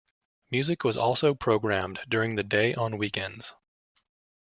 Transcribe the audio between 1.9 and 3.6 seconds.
during the day on weekends.